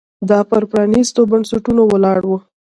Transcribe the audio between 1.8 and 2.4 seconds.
ولاړ و